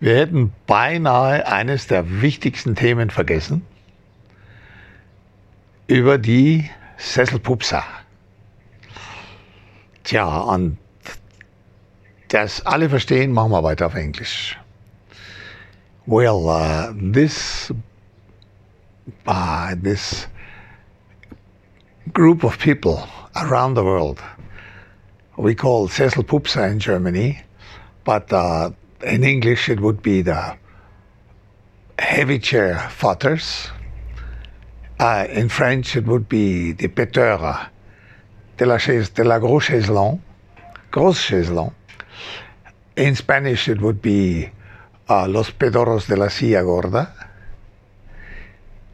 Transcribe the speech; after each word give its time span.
Wir 0.00 0.16
hätten 0.16 0.52
beinahe 0.66 1.46
eines 1.46 1.88
der 1.88 2.22
wichtigsten 2.22 2.76
Themen 2.76 3.10
vergessen, 3.10 3.66
über 5.88 6.18
die 6.18 6.70
Sesselpupsa. 6.98 7.82
Tja, 10.04 10.38
und 10.38 10.78
das 12.28 12.64
alle 12.64 12.88
verstehen, 12.88 13.32
machen 13.32 13.50
wir 13.50 13.62
weiter 13.64 13.86
auf 13.86 13.94
Englisch. 13.94 14.56
Well, 16.06 16.46
uh, 16.46 16.92
this, 17.12 17.72
uh, 19.26 19.74
this 19.82 20.28
group 22.12 22.44
of 22.44 22.58
people 22.58 23.02
around 23.34 23.76
the 23.76 23.82
world, 23.82 24.22
we 25.36 25.54
call 25.54 25.88
Sesselpupsa 25.88 26.70
in 26.70 26.78
Germany, 26.78 27.42
but 28.04 28.32
uh, 28.32 28.70
in 29.02 29.24
English 29.24 29.68
it 29.68 29.80
would 29.80 30.02
be 30.02 30.22
the 30.22 30.56
heavy 31.98 32.38
chair 32.38 32.78
fathers. 32.90 33.68
Uh, 34.98 35.26
in 35.30 35.48
French 35.48 35.96
it 35.96 36.06
would 36.06 36.28
be 36.28 36.72
the 36.72 36.88
péteurs 36.88 37.68
de 38.56 38.66
la, 38.66 38.78
chaise, 38.78 39.10
de 39.10 39.22
la 39.22 39.38
gros 39.38 39.64
chaiselon, 39.64 40.20
gros 40.90 41.18
chaiselon. 41.18 41.72
In 42.96 43.14
Spanish 43.14 43.68
it 43.68 43.80
would 43.80 44.02
be 44.02 44.50
uh, 45.08 45.28
los 45.28 45.50
pedoros 45.50 46.06
de 46.06 46.16
la 46.16 46.28
silla 46.28 46.62
gorda. 46.62 47.14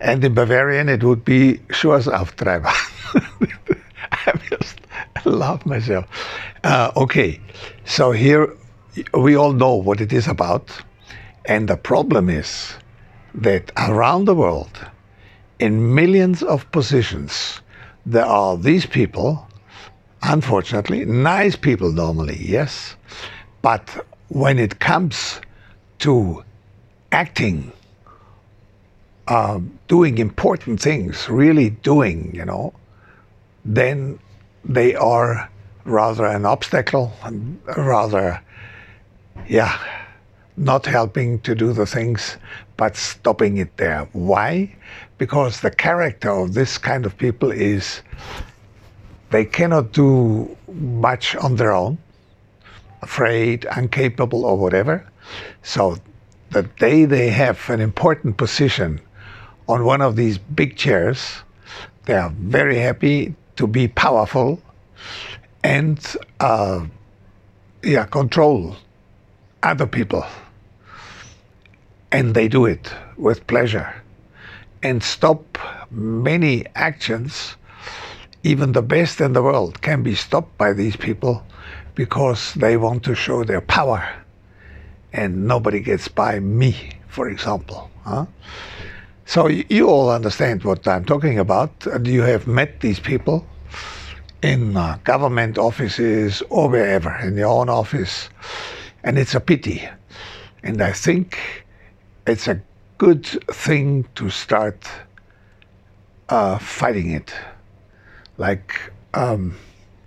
And 0.00 0.24
in 0.24 0.32
Bavarian 0.32 0.88
it 0.88 1.04
would 1.04 1.24
be 1.24 1.58
Schuhauftreiber. 1.68 2.72
I 4.12 4.32
just 4.48 4.80
love 5.26 5.66
myself. 5.66 6.06
Uh, 6.64 6.90
okay, 6.96 7.38
so 7.84 8.12
here 8.12 8.56
we 9.14 9.36
all 9.36 9.52
know 9.52 9.74
what 9.74 10.00
it 10.00 10.12
is 10.12 10.28
about. 10.28 10.70
And 11.44 11.68
the 11.68 11.76
problem 11.76 12.28
is 12.28 12.74
that 13.34 13.72
around 13.76 14.24
the 14.26 14.34
world, 14.34 14.78
in 15.58 15.94
millions 15.94 16.42
of 16.42 16.70
positions, 16.72 17.60
there 18.06 18.24
are 18.24 18.56
these 18.56 18.86
people, 18.86 19.46
unfortunately, 20.22 21.04
nice 21.04 21.56
people 21.56 21.92
normally, 21.92 22.38
yes, 22.40 22.96
but 23.62 24.06
when 24.28 24.58
it 24.58 24.80
comes 24.80 25.40
to 25.98 26.44
acting, 27.12 27.72
uh, 29.28 29.60
doing 29.88 30.18
important 30.18 30.80
things, 30.80 31.28
really 31.28 31.70
doing, 31.70 32.34
you 32.34 32.44
know, 32.44 32.72
then 33.64 34.18
they 34.64 34.94
are 34.94 35.50
rather 35.84 36.26
an 36.26 36.46
obstacle, 36.46 37.12
rather 37.76 38.40
yeah, 39.48 39.78
not 40.56 40.86
helping 40.86 41.40
to 41.40 41.54
do 41.54 41.72
the 41.72 41.86
things, 41.86 42.36
but 42.76 42.96
stopping 42.96 43.58
it 43.58 43.76
there. 43.76 44.08
Why? 44.12 44.74
Because 45.18 45.60
the 45.60 45.70
character 45.70 46.30
of 46.30 46.54
this 46.54 46.78
kind 46.78 47.06
of 47.06 47.16
people 47.16 47.50
is 47.50 48.02
they 49.30 49.44
cannot 49.44 49.92
do 49.92 50.56
much 50.72 51.36
on 51.36 51.56
their 51.56 51.72
own, 51.72 51.98
afraid, 53.02 53.66
incapable, 53.76 54.44
or 54.44 54.56
whatever. 54.58 55.06
So 55.62 55.96
the 56.50 56.64
day 56.78 57.04
they 57.04 57.30
have 57.30 57.70
an 57.70 57.80
important 57.80 58.36
position 58.36 59.00
on 59.68 59.84
one 59.84 60.02
of 60.02 60.16
these 60.16 60.36
big 60.36 60.76
chairs, 60.76 61.42
they 62.06 62.14
are 62.14 62.30
very 62.30 62.78
happy 62.78 63.34
to 63.56 63.66
be 63.66 63.86
powerful 63.86 64.60
and 65.62 66.16
uh, 66.40 66.86
yeah, 67.82 68.04
control 68.06 68.76
other 69.62 69.86
people. 69.86 70.24
And 72.12 72.34
they 72.34 72.48
do 72.48 72.66
it 72.66 72.92
with 73.16 73.46
pleasure 73.46 73.94
and 74.82 75.02
stop 75.02 75.58
many 75.90 76.64
actions. 76.74 77.56
Even 78.42 78.72
the 78.72 78.82
best 78.82 79.20
in 79.20 79.32
the 79.32 79.42
world 79.42 79.82
can 79.82 80.02
be 80.02 80.14
stopped 80.14 80.56
by 80.56 80.72
these 80.72 80.96
people 80.96 81.44
because 81.94 82.54
they 82.54 82.76
want 82.76 83.02
to 83.04 83.14
show 83.14 83.44
their 83.44 83.60
power. 83.60 84.08
And 85.12 85.46
nobody 85.46 85.80
gets 85.80 86.08
by 86.08 86.40
me, 86.40 86.92
for 87.08 87.28
example. 87.28 87.90
Huh? 88.04 88.26
So 89.26 89.46
you 89.46 89.88
all 89.88 90.10
understand 90.10 90.64
what 90.64 90.88
I'm 90.88 91.04
talking 91.04 91.38
about. 91.38 91.86
You 92.04 92.22
have 92.22 92.46
met 92.46 92.80
these 92.80 92.98
people 92.98 93.46
in 94.42 94.76
uh, 94.76 94.98
government 95.04 95.58
offices 95.58 96.42
or 96.48 96.68
wherever, 96.68 97.14
in 97.16 97.36
your 97.36 97.48
own 97.48 97.68
office. 97.68 98.28
And 99.02 99.18
it's 99.18 99.34
a 99.34 99.40
pity. 99.40 99.88
And 100.62 100.82
I 100.82 100.92
think 100.92 101.38
it's 102.26 102.48
a 102.48 102.60
good 102.98 103.26
thing 103.26 104.06
to 104.14 104.30
start 104.30 104.88
uh, 106.28 106.58
fighting 106.58 107.12
it. 107.12 107.32
Like 108.36 108.92
um, 109.14 109.56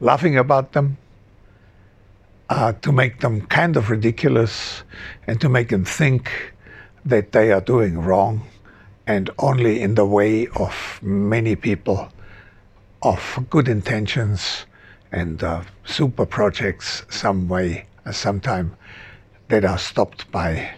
laughing 0.00 0.36
about 0.36 0.72
them, 0.72 0.98
uh, 2.48 2.72
to 2.82 2.92
make 2.92 3.20
them 3.20 3.46
kind 3.46 3.76
of 3.76 3.88
ridiculous, 3.88 4.82
and 5.26 5.40
to 5.40 5.48
make 5.48 5.70
them 5.70 5.84
think 5.84 6.52
that 7.04 7.32
they 7.32 7.50
are 7.50 7.60
doing 7.60 7.98
wrong 7.98 8.42
and 9.06 9.30
only 9.38 9.80
in 9.80 9.94
the 9.94 10.04
way 10.04 10.46
of 10.48 11.00
many 11.02 11.56
people 11.56 12.08
of 13.02 13.44
good 13.50 13.68
intentions 13.68 14.64
and 15.10 15.42
uh, 15.42 15.62
super 15.84 16.24
projects 16.24 17.04
some 17.10 17.48
way, 17.48 17.86
uh, 18.04 18.12
sometime 18.12 18.76
that 19.48 19.64
are 19.64 19.78
stopped 19.78 20.30
by 20.30 20.70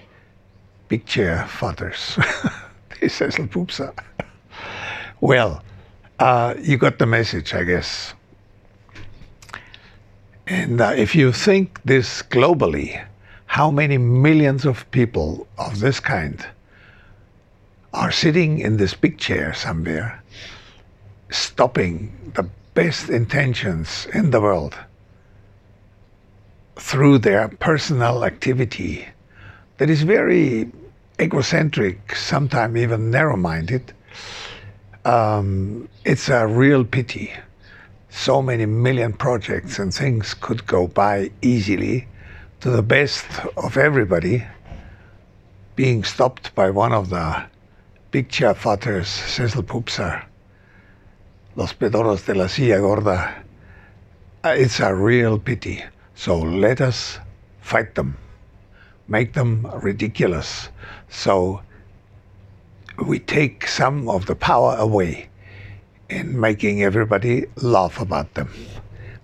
big 0.89 1.07
chair 1.07 1.47
fathers. 1.47 2.19
this 3.01 3.21
is 3.21 3.37
Pupsa. 3.37 3.97
well, 5.21 5.63
uh, 6.19 6.55
you 6.61 6.77
got 6.77 6.99
the 6.99 7.07
message, 7.07 7.55
I 7.55 7.65
guess. 7.65 8.15
And 10.47 10.81
uh, 10.81 10.93
if 10.97 11.15
you 11.15 11.33
think 11.33 11.81
this 11.85 12.23
globally, 12.23 13.03
how 13.47 13.71
many 13.71 13.99
millions 13.99 14.65
of 14.65 14.91
people 14.91 15.47
of 15.59 15.81
this 15.81 16.01
kind 16.01 16.45
are 17.93 18.11
sitting 18.11 18.59
in 18.59 18.77
this 18.77 18.95
big 18.95 19.19
chair 19.19 19.55
somewhere, 19.55 20.23
stopping 21.31 22.33
the 22.35 22.49
best 22.75 23.09
intentions 23.09 24.07
in 24.13 24.31
the 24.33 24.41
world 24.41 24.77
through 26.85 27.17
their 27.17 27.49
personal 27.49 28.27
activity 28.27 29.09
that 29.79 29.89
is 29.89 30.03
very 30.03 30.71
egocentric, 31.19 32.15
sometimes 32.15 32.77
even 32.77 33.11
narrow 33.11 33.39
minded, 33.39 33.91
um, 35.07 35.89
it's 36.05 36.29
a 36.29 36.47
real 36.47 36.85
pity. 36.85 37.33
So 38.11 38.43
many 38.43 38.67
million 38.67 39.15
projects 39.15 39.79
and 39.79 39.95
things 39.95 40.35
could 40.35 40.67
go 40.67 40.87
by 40.87 41.31
easily 41.41 42.07
to 42.61 42.69
the 42.69 42.83
best 42.83 43.25
of 43.57 43.79
everybody, 43.79 44.45
being 45.77 46.05
stopped 46.05 46.55
by 46.55 46.69
one 46.69 46.93
of 46.93 47.09
the 47.09 47.47
chair 48.29 48.53
fathers, 48.53 49.09
Sesselpupser, 49.09 50.23
Los 51.57 51.73
Pedoros 51.73 52.27
de 52.27 52.35
la 52.35 52.47
Silla 52.47 52.79
Gorda. 52.79 53.43
Uh, 54.45 54.55
it's 54.57 54.81
a 54.81 54.95
real 54.95 55.39
pity. 55.39 55.83
So 56.15 56.39
let 56.39 56.81
us 56.81 57.19
fight 57.61 57.95
them, 57.95 58.17
make 59.09 59.33
them 59.35 59.67
ridiculous. 59.83 60.69
So 61.09 61.63
we 63.05 63.19
take 63.19 63.67
some 63.67 64.09
of 64.09 64.27
the 64.27 64.35
power 64.35 64.77
away 64.77 65.29
in 66.09 66.39
making 66.39 66.83
everybody 66.83 67.47
laugh 67.57 68.01
about 68.01 68.35
them. 68.35 68.51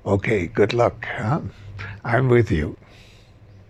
Okay, 0.05 0.47
good 0.47 0.73
luck. 0.73 1.07
Huh? 1.07 1.41
I'm 2.05 2.29
with 2.29 2.51
you. 2.51 2.77